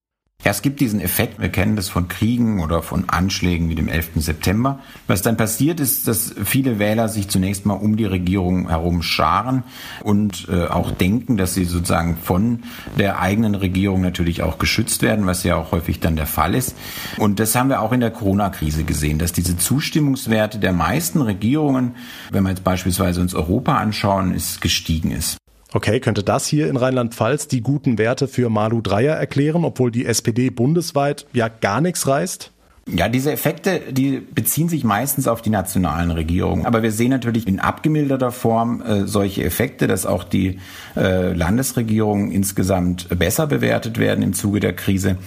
Ja, 0.44 0.50
es 0.50 0.64
gibt 0.64 0.80
diesen 0.80 1.00
Effekt, 1.00 1.40
wir 1.40 1.50
kennen 1.50 1.76
das 1.76 1.88
von 1.88 2.08
Kriegen 2.08 2.62
oder 2.62 2.82
von 2.82 3.08
Anschlägen 3.10 3.70
wie 3.70 3.76
dem 3.76 3.88
11. 3.88 4.10
September. 4.16 4.80
Was 5.06 5.22
dann 5.22 5.38
passiert 5.38 5.80
ist, 5.80 6.08
dass 6.08 6.34
viele 6.44 6.80
Wähler 6.80 7.10
sich 7.10 7.28
zunächst 7.28 7.68
mal 7.68 7.76
um 7.76 7.96
die 7.96 8.06
Regierung 8.06 8.70
herum 8.70 9.04
scharen 9.04 9.64
und 10.02 10.48
äh, 10.52 10.66
auch 10.66 10.90
denken, 10.90 11.38
dass 11.38 11.54
sie 11.54 11.66
sozusagen 11.66 12.18
von 12.18 12.64
der 12.98 13.20
eigenen 13.20 13.54
Regierung 13.54 14.02
natürlich 14.02 14.42
auch 14.42 14.58
geschützt 14.58 15.04
werden, 15.04 15.28
was 15.28 15.44
ja 15.44 15.58
auch 15.58 15.72
häufig 15.72 16.00
dann 16.00 16.16
der 16.16 16.26
Fall 16.26 16.56
ist. 16.56 16.76
Und 17.18 17.40
das 17.40 17.54
haben 17.54 17.70
wir 17.70 17.82
auch 17.82 17.92
in 17.92 18.00
der 18.00 18.12
Corona-Krise 18.12 18.84
gesehen, 18.84 19.20
dass 19.20 19.34
diese 19.34 19.58
Zustimmungswerte 19.58 20.58
der 20.58 20.74
meisten 20.74 21.22
Regierungen, 21.22 21.96
wenn 22.32 22.44
wir 22.44 22.50
jetzt 22.50 22.64
beispielsweise 22.64 23.22
uns 23.22 23.36
Europa 23.36 23.78
anschauen, 23.78 24.34
ist 24.34 24.60
gestiegen 24.60 25.12
ist. 25.12 25.41
Okay, 25.74 26.02
könnte 26.02 26.24
das 26.24 26.48
hier 26.48 26.68
in 26.70 26.76
Rheinland-Pfalz 26.76 27.48
die 27.48 27.62
guten 27.62 27.98
Werte 27.98 28.28
für 28.28 28.50
Malu 28.50 28.82
Dreyer 28.82 29.16
erklären, 29.16 29.64
obwohl 29.64 29.90
die 29.90 30.06
SPD 30.06 30.50
bundesweit 30.50 31.26
ja 31.32 31.48
gar 31.48 31.80
nichts 31.80 32.08
reißt? 32.08 32.52
Ja, 32.88 33.08
diese 33.08 33.32
Effekte, 33.32 33.80
die 33.92 34.20
beziehen 34.20 34.68
sich 34.68 34.84
meistens 34.84 35.28
auf 35.28 35.42
die 35.42 35.52
nationalen 35.52 36.12
Regierungen. 36.12 36.66
Aber 36.66 36.84
wir 36.84 36.92
sehen 36.92 37.12
natürlich 37.12 37.48
in 37.48 37.60
abgemilderter 37.60 38.32
Form 38.32 38.82
äh, 38.82 39.08
solche 39.08 39.44
Effekte, 39.46 39.88
dass 39.88 40.06
auch 40.06 40.24
die 40.24 40.60
äh, 40.98 41.32
Landesregierungen 41.32 42.32
insgesamt 42.32 43.08
besser 43.18 43.48
bewertet 43.48 43.98
werden 43.98 44.24
im 44.24 44.34
Zuge 44.34 44.60
der 44.60 44.74
Krise. 44.74 45.18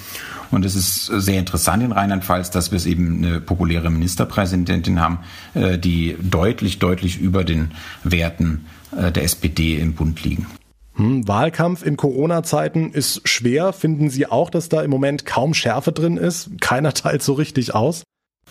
Und 0.50 0.64
es 0.64 0.74
ist 0.74 1.06
sehr 1.06 1.38
interessant 1.38 1.82
in 1.82 1.92
Rheinland-Pfalz, 1.92 2.50
dass 2.50 2.70
wir 2.70 2.76
es 2.76 2.86
eben 2.86 3.24
eine 3.24 3.40
populäre 3.40 3.90
Ministerpräsidentin 3.90 5.00
haben, 5.00 5.20
äh, 5.54 5.78
die 5.78 6.16
deutlich, 6.20 6.80
deutlich 6.80 7.18
über 7.18 7.44
den 7.44 7.70
Werten 8.02 8.66
der 8.94 9.22
SPD 9.24 9.76
im 9.76 9.94
Bund 9.94 10.22
liegen. 10.24 10.46
Hm, 10.96 11.26
Wahlkampf 11.26 11.84
in 11.84 11.96
Corona-Zeiten 11.96 12.92
ist 12.92 13.28
schwer. 13.28 13.72
Finden 13.72 14.10
Sie 14.10 14.26
auch, 14.26 14.50
dass 14.50 14.68
da 14.68 14.82
im 14.82 14.90
Moment 14.90 15.26
kaum 15.26 15.54
Schärfe 15.54 15.92
drin 15.92 16.16
ist? 16.16 16.50
Keiner 16.60 16.94
teilt 16.94 17.22
so 17.22 17.32
richtig 17.32 17.74
aus? 17.74 18.04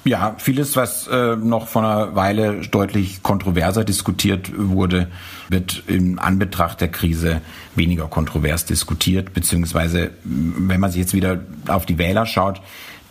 Ja, 0.05 0.35
vieles, 0.37 0.75
was 0.75 1.07
äh, 1.07 1.37
noch 1.37 1.67
vor 1.67 1.83
einer 1.83 2.13
Weile 2.13 2.59
deutlich 2.67 3.23
kontroverser 3.23 3.85
diskutiert 3.85 4.51
wurde, 4.53 5.07
wird 5.47 5.83
in 5.87 6.19
Anbetracht 6.19 6.81
der 6.81 6.89
Krise 6.89 7.39
weniger 7.75 8.07
kontrovers 8.07 8.65
diskutiert, 8.65 9.33
beziehungsweise 9.33 10.11
wenn 10.25 10.81
man 10.81 10.91
sich 10.91 10.99
jetzt 10.99 11.13
wieder 11.13 11.39
auf 11.67 11.85
die 11.85 11.97
Wähler 11.97 12.25
schaut, 12.25 12.61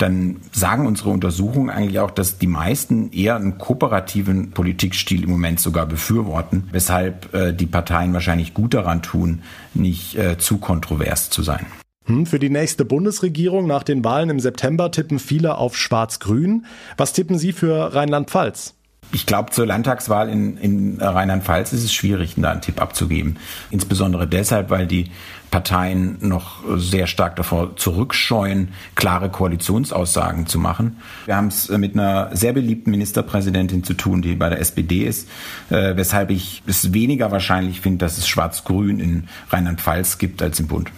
dann 0.03 0.37
sagen 0.51 0.87
unsere 0.87 1.11
Untersuchungen 1.11 1.71
eigentlich 1.71 2.01
auch, 2.01 2.11
dass 2.11 2.39
die 2.39 2.49
meisten 2.49 3.13
eher 3.13 3.37
einen 3.37 3.59
kooperativen 3.59 4.51
Politikstil 4.51 5.23
im 5.23 5.31
Moment 5.31 5.61
sogar 5.61 5.87
befürworten, 5.87 6.69
weshalb 6.73 7.33
äh, 7.33 7.53
die 7.53 7.67
Parteien 7.67 8.13
wahrscheinlich 8.13 8.53
gut 8.53 8.75
daran 8.75 9.03
tun, 9.03 9.43
nicht 9.75 10.17
äh, 10.17 10.37
zu 10.39 10.59
kontrovers 10.59 11.31
zu 11.31 11.43
sein. 11.43 11.67
Hm, 12.07 12.27
für 12.27 12.41
die 12.41 12.51
nächste 12.51 12.85
Bundesregierung 12.85 13.69
nach 13.69 13.85
den 13.85 14.05
Wahlen 14.05 14.31
im 14.31 14.41
September 14.41 14.91
tippen 14.91 15.21
viele 15.21 15.57
auf 15.57 15.77
Schwarz-Grün. 15.77 16.67
Was 16.97 17.13
tippen 17.13 17.39
Sie 17.39 17.53
für 17.53 17.95
Rheinland-Pfalz? 17.95 18.75
Ich 19.15 19.27
glaube, 19.27 19.51
zur 19.51 19.67
Landtagswahl 19.67 20.31
in, 20.31 20.57
in 20.57 20.99
Rheinland-Pfalz 21.01 21.75
ist 21.75 21.85
es 21.85 21.93
schwierig, 21.93 22.35
da 22.39 22.51
einen 22.51 22.63
Tipp 22.63 22.81
abzugeben. 22.81 23.37
Insbesondere 23.71 24.27
deshalb, 24.27 24.71
weil 24.71 24.87
die 24.87 25.11
Parteien 25.51 26.17
noch 26.21 26.63
sehr 26.77 27.07
stark 27.07 27.37
davor 27.37 27.77
zurückscheuen, 27.77 28.69
klare 28.95 29.29
Koalitionsaussagen 29.29 30.47
zu 30.47 30.59
machen. 30.59 30.97
Wir 31.27 31.37
haben 31.37 31.49
es 31.49 31.69
mit 31.69 31.93
einer 31.93 32.35
sehr 32.35 32.55
beliebten 32.55 32.91
Ministerpräsidentin 32.91 33.85
zu 33.85 33.93
tun, 33.93 34.23
die 34.23 34.35
bei 34.35 34.49
der 34.49 34.61
SPD 34.61 35.05
ist, 35.05 35.29
äh, 35.69 35.95
weshalb 35.95 36.31
ich 36.31 36.63
es 36.67 36.95
weniger 36.95 37.31
wahrscheinlich 37.31 37.83
finde, 37.83 37.99
dass 38.07 38.17
es 38.17 38.27
Schwarz-Grün 38.27 38.99
in 38.99 39.29
Rheinland-Pfalz 39.51 40.17
gibt 40.17 40.41
als 40.41 40.59
im 40.59 40.69
Bund 40.69 40.91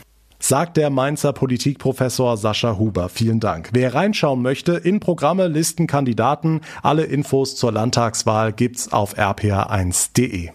sagt 0.45 0.77
der 0.77 0.91
Mainzer 0.91 1.33
Politikprofessor 1.33 2.37
Sascha 2.37 2.77
Huber. 2.79 3.09
Vielen 3.09 3.41
Dank. 3.41 3.71
Wer 3.73 3.95
reinschauen 3.95 4.43
möchte 4.43 4.73
in 4.73 5.01
Programme, 5.01 5.49
Listen, 5.49 5.87
Kandidaten, 5.87 6.61
alle 6.83 7.05
Infos 7.05 7.57
zur 7.57 7.73
Landtagswahl 7.73 8.53
gibt's 8.53 8.93
auf 8.93 9.17
rpa1.de. 9.17 10.51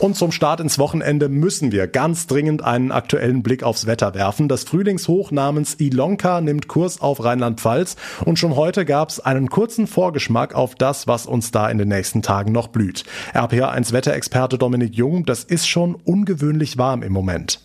Und 0.00 0.16
zum 0.16 0.32
Start 0.32 0.60
ins 0.60 0.78
Wochenende 0.78 1.28
müssen 1.28 1.72
wir 1.72 1.86
ganz 1.86 2.26
dringend 2.26 2.64
einen 2.64 2.90
aktuellen 2.90 3.42
Blick 3.42 3.62
aufs 3.62 3.86
Wetter 3.86 4.14
werfen. 4.14 4.48
Das 4.48 4.64
Frühlingshoch 4.64 5.30
namens 5.30 5.74
Ilonka 5.78 6.40
nimmt 6.40 6.68
Kurs 6.68 7.02
auf 7.02 7.22
Rheinland-Pfalz 7.22 7.96
und 8.24 8.38
schon 8.38 8.56
heute 8.56 8.86
gab 8.86 9.10
es 9.10 9.20
einen 9.20 9.50
kurzen 9.50 9.86
Vorgeschmack 9.86 10.54
auf 10.54 10.74
das, 10.74 11.06
was 11.06 11.26
uns 11.26 11.50
da 11.50 11.68
in 11.68 11.76
den 11.76 11.88
nächsten 11.88 12.22
Tagen 12.22 12.50
noch 12.50 12.68
blüht. 12.68 13.04
RPA1 13.34 13.92
Wetterexperte 13.92 14.56
Dominik 14.56 14.94
Jung, 14.94 15.26
das 15.26 15.44
ist 15.44 15.68
schon 15.68 15.96
ungewöhnlich 15.96 16.78
warm 16.78 17.02
im 17.02 17.12
Moment. 17.12 17.60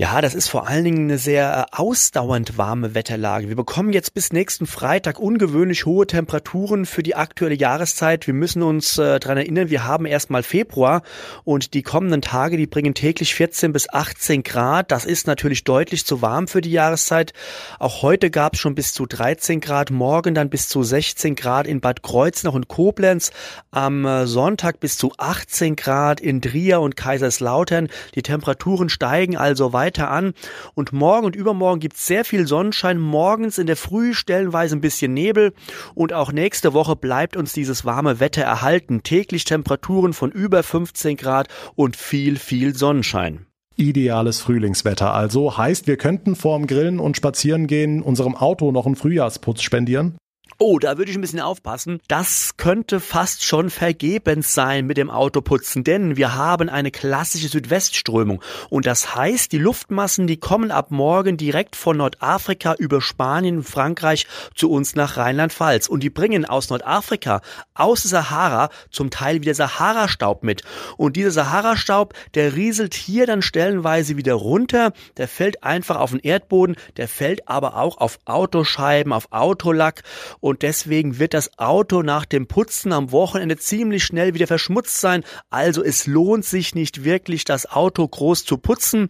Ja, 0.00 0.22
das 0.22 0.34
ist 0.34 0.48
vor 0.48 0.66
allen 0.66 0.84
Dingen 0.84 1.10
eine 1.10 1.18
sehr 1.18 1.68
äh, 1.70 1.76
ausdauernd 1.76 2.56
warme 2.56 2.94
Wetterlage. 2.94 3.50
Wir 3.50 3.56
bekommen 3.56 3.92
jetzt 3.92 4.14
bis 4.14 4.32
nächsten 4.32 4.66
Freitag 4.66 5.18
ungewöhnlich 5.18 5.84
hohe 5.84 6.06
Temperaturen 6.06 6.86
für 6.86 7.02
die 7.02 7.16
aktuelle 7.16 7.54
Jahreszeit. 7.54 8.26
Wir 8.26 8.32
müssen 8.32 8.62
uns 8.62 8.96
äh, 8.96 9.20
daran 9.20 9.36
erinnern, 9.36 9.68
wir 9.68 9.84
haben 9.84 10.06
erstmal 10.06 10.42
Februar 10.42 11.02
und 11.44 11.74
die 11.74 11.82
kommenden 11.82 12.22
Tage, 12.22 12.56
die 12.56 12.66
bringen 12.66 12.94
täglich 12.94 13.34
14 13.34 13.74
bis 13.74 13.92
18 13.92 14.42
Grad. 14.42 14.90
Das 14.90 15.04
ist 15.04 15.26
natürlich 15.26 15.64
deutlich 15.64 16.06
zu 16.06 16.22
warm 16.22 16.48
für 16.48 16.62
die 16.62 16.72
Jahreszeit. 16.72 17.34
Auch 17.78 18.00
heute 18.00 18.30
gab 18.30 18.54
es 18.54 18.60
schon 18.60 18.74
bis 18.74 18.94
zu 18.94 19.04
13 19.04 19.60
Grad, 19.60 19.90
morgen 19.90 20.34
dann 20.34 20.48
bis 20.48 20.68
zu 20.68 20.82
16 20.82 21.34
Grad 21.34 21.66
in 21.66 21.82
Bad 21.82 22.02
Kreuznach 22.02 22.54
und 22.54 22.68
Koblenz, 22.68 23.32
am 23.70 24.06
äh, 24.06 24.26
Sonntag 24.26 24.80
bis 24.80 24.96
zu 24.96 25.12
18 25.18 25.76
Grad 25.76 26.22
in 26.22 26.40
Trier 26.40 26.80
und 26.80 26.96
Kaiserslautern. 26.96 27.88
Die 28.14 28.22
Temperaturen 28.22 28.88
steigen 28.88 29.36
also 29.36 29.74
weiter 29.74 29.89
weiter 29.90 30.10
an 30.10 30.34
und 30.74 30.92
morgen 30.92 31.26
und 31.26 31.34
übermorgen 31.34 31.80
gibt 31.80 31.96
es 31.96 32.06
sehr 32.06 32.24
viel 32.24 32.46
Sonnenschein, 32.46 32.98
morgens 32.98 33.58
in 33.58 33.66
der 33.66 33.76
Früh 33.76 34.14
stellenweise 34.14 34.76
ein 34.76 34.80
bisschen 34.80 35.12
Nebel 35.12 35.52
und 35.96 36.12
auch 36.12 36.30
nächste 36.30 36.74
Woche 36.74 36.94
bleibt 36.94 37.36
uns 37.36 37.52
dieses 37.52 37.84
warme 37.84 38.20
Wetter 38.20 38.42
erhalten. 38.42 39.02
Täglich 39.02 39.44
Temperaturen 39.44 40.12
von 40.12 40.30
über 40.30 40.62
15 40.62 41.16
Grad 41.16 41.48
und 41.74 41.96
viel, 41.96 42.36
viel 42.36 42.76
Sonnenschein. 42.76 43.46
Ideales 43.74 44.40
Frühlingswetter 44.40 45.12
also 45.12 45.56
heißt, 45.56 45.88
wir 45.88 45.96
könnten 45.96 46.36
vorm 46.36 46.68
Grillen 46.68 47.00
und 47.00 47.16
Spazierengehen 47.16 48.00
unserem 48.00 48.36
Auto 48.36 48.70
noch 48.70 48.86
einen 48.86 48.94
Frühjahrsputz 48.94 49.62
spendieren? 49.62 50.16
Oh, 50.62 50.78
da 50.78 50.98
würde 50.98 51.10
ich 51.10 51.16
ein 51.16 51.22
bisschen 51.22 51.40
aufpassen. 51.40 52.02
Das 52.06 52.58
könnte 52.58 53.00
fast 53.00 53.42
schon 53.44 53.70
vergebens 53.70 54.52
sein 54.52 54.84
mit 54.84 54.98
dem 54.98 55.08
Autoputzen, 55.08 55.84
denn 55.84 56.18
wir 56.18 56.34
haben 56.34 56.68
eine 56.68 56.90
klassische 56.90 57.48
Südwestströmung. 57.48 58.42
Und 58.68 58.84
das 58.84 59.14
heißt, 59.14 59.52
die 59.52 59.58
Luftmassen, 59.58 60.26
die 60.26 60.36
kommen 60.36 60.70
ab 60.70 60.90
morgen 60.90 61.38
direkt 61.38 61.76
von 61.76 61.96
Nordafrika 61.96 62.74
über 62.74 63.00
Spanien, 63.00 63.62
Frankreich 63.62 64.26
zu 64.54 64.70
uns 64.70 64.94
nach 64.94 65.16
Rheinland-Pfalz. 65.16 65.88
Und 65.88 66.02
die 66.02 66.10
bringen 66.10 66.44
aus 66.44 66.68
Nordafrika, 66.68 67.40
aus 67.80 68.02
der 68.02 68.10
Sahara, 68.10 68.70
zum 68.90 69.10
Teil 69.10 69.40
wieder 69.40 69.54
Sahara-Staub 69.54 70.42
mit. 70.42 70.62
Und 70.96 71.16
dieser 71.16 71.30
Sahara-Staub, 71.30 72.14
der 72.34 72.54
rieselt 72.54 72.94
hier 72.94 73.26
dann 73.26 73.42
stellenweise 73.42 74.16
wieder 74.16 74.34
runter. 74.34 74.92
Der 75.16 75.28
fällt 75.28 75.64
einfach 75.64 75.96
auf 75.96 76.10
den 76.10 76.20
Erdboden, 76.20 76.76
der 76.96 77.08
fällt 77.08 77.48
aber 77.48 77.76
auch 77.76 77.98
auf 77.98 78.18
Autoscheiben, 78.26 79.12
auf 79.12 79.28
Autolack. 79.32 80.02
Und 80.40 80.62
deswegen 80.62 81.18
wird 81.18 81.34
das 81.34 81.58
Auto 81.58 82.02
nach 82.02 82.24
dem 82.24 82.46
Putzen 82.46 82.92
am 82.92 83.12
Wochenende 83.12 83.56
ziemlich 83.56 84.04
schnell 84.04 84.34
wieder 84.34 84.46
verschmutzt 84.46 85.00
sein. 85.00 85.24
Also 85.48 85.82
es 85.82 86.06
lohnt 86.06 86.44
sich 86.44 86.74
nicht 86.74 87.04
wirklich, 87.04 87.44
das 87.44 87.70
Auto 87.70 88.06
groß 88.06 88.44
zu 88.44 88.58
putzen. 88.58 89.08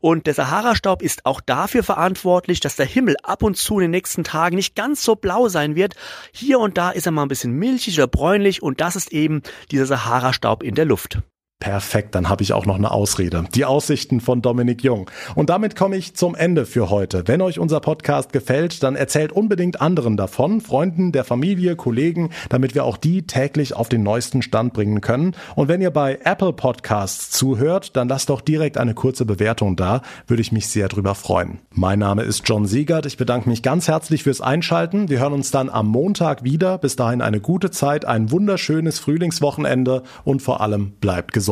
Und 0.00 0.26
der 0.26 0.34
Sahara-Staub 0.34 1.02
ist 1.02 1.26
auch 1.26 1.40
dafür 1.40 1.82
verantwortlich, 1.82 2.60
dass 2.60 2.76
der 2.76 2.86
Himmel 2.86 3.16
ab 3.22 3.42
und 3.42 3.56
zu 3.56 3.74
in 3.78 3.82
den 3.82 3.90
nächsten 3.90 4.24
Tagen 4.24 4.56
nicht 4.56 4.76
ganz 4.76 5.02
so 5.02 5.16
blau 5.16 5.48
sein 5.48 5.74
wird. 5.74 5.94
Hier 6.32 6.58
und 6.60 6.78
da 6.78 6.90
ist 6.90 7.06
er 7.06 7.12
mal 7.12 7.22
ein 7.22 7.28
bisschen 7.28 7.52
milchig 7.52 7.98
oder 7.98 8.06
bräunlich 8.12 8.62
und 8.62 8.80
das 8.80 8.94
ist 8.94 9.12
eben 9.12 9.42
dieser 9.72 9.86
Sahara-Staub 9.86 10.62
in 10.62 10.76
der 10.76 10.84
Luft. 10.84 11.18
Perfekt, 11.62 12.16
dann 12.16 12.28
habe 12.28 12.42
ich 12.42 12.54
auch 12.54 12.66
noch 12.66 12.74
eine 12.74 12.90
Ausrede. 12.90 13.44
Die 13.54 13.64
Aussichten 13.64 14.20
von 14.20 14.42
Dominik 14.42 14.82
Jung. 14.82 15.08
Und 15.36 15.48
damit 15.48 15.76
komme 15.76 15.96
ich 15.96 16.14
zum 16.14 16.34
Ende 16.34 16.66
für 16.66 16.90
heute. 16.90 17.22
Wenn 17.28 17.40
euch 17.40 17.60
unser 17.60 17.78
Podcast 17.78 18.32
gefällt, 18.32 18.82
dann 18.82 18.96
erzählt 18.96 19.30
unbedingt 19.30 19.80
anderen 19.80 20.16
davon, 20.16 20.60
Freunden, 20.60 21.12
der 21.12 21.22
Familie, 21.22 21.76
Kollegen, 21.76 22.30
damit 22.48 22.74
wir 22.74 22.82
auch 22.82 22.96
die 22.96 23.28
täglich 23.28 23.76
auf 23.76 23.88
den 23.88 24.02
neuesten 24.02 24.42
Stand 24.42 24.72
bringen 24.72 25.00
können. 25.02 25.36
Und 25.54 25.68
wenn 25.68 25.80
ihr 25.80 25.92
bei 25.92 26.18
Apple 26.24 26.52
Podcasts 26.52 27.30
zuhört, 27.30 27.96
dann 27.96 28.08
lasst 28.08 28.30
doch 28.30 28.40
direkt 28.40 28.76
eine 28.76 28.94
kurze 28.94 29.24
Bewertung 29.24 29.76
da, 29.76 30.02
würde 30.26 30.40
ich 30.40 30.50
mich 30.50 30.66
sehr 30.66 30.88
drüber 30.88 31.14
freuen. 31.14 31.60
Mein 31.70 32.00
Name 32.00 32.22
ist 32.24 32.42
John 32.44 32.66
Siegert. 32.66 33.06
Ich 33.06 33.18
bedanke 33.18 33.48
mich 33.48 33.62
ganz 33.62 33.86
herzlich 33.86 34.24
fürs 34.24 34.40
Einschalten. 34.40 35.08
Wir 35.08 35.20
hören 35.20 35.32
uns 35.32 35.52
dann 35.52 35.70
am 35.70 35.86
Montag 35.86 36.42
wieder. 36.42 36.78
Bis 36.78 36.96
dahin 36.96 37.22
eine 37.22 37.38
gute 37.38 37.70
Zeit, 37.70 38.04
ein 38.04 38.32
wunderschönes 38.32 38.98
Frühlingswochenende 38.98 40.02
und 40.24 40.42
vor 40.42 40.60
allem 40.60 40.94
bleibt 41.00 41.32
gesund 41.32 41.51